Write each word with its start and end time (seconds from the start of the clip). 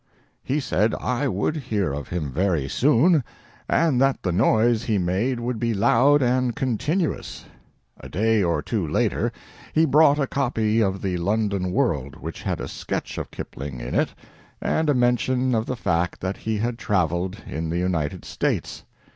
He 0.43 0.59
said 0.59 0.95
I 0.95 1.27
would 1.27 1.55
hear 1.57 1.93
of 1.93 2.07
him 2.07 2.31
very 2.31 2.67
soon, 2.67 3.23
and 3.69 4.01
that 4.01 4.23
the 4.23 4.31
noise 4.31 4.81
he 4.85 4.97
made 4.97 5.39
would 5.39 5.59
be 5.59 5.75
loud 5.75 6.23
and 6.23 6.55
continuous... 6.55 7.45
A 7.99 8.09
day 8.09 8.41
or 8.41 8.63
two 8.63 8.87
later 8.87 9.31
he 9.73 9.85
brought 9.85 10.17
a 10.17 10.25
copy 10.25 10.81
of 10.81 11.03
the 11.03 11.17
London 11.17 11.71
"World" 11.71 12.15
which 12.15 12.41
had 12.41 12.59
a 12.59 12.67
sketch 12.67 13.19
of 13.19 13.29
Kipling 13.29 13.79
in 13.79 13.93
it 13.93 14.11
and 14.59 14.89
a 14.89 14.95
mention 14.95 15.53
of 15.53 15.67
the 15.67 15.75
fact 15.77 16.19
that 16.21 16.37
he 16.37 16.57
had 16.57 16.79
traveled 16.79 17.37
in 17.45 17.69
the 17.69 17.77
United 17.77 18.25
States. 18.25 18.83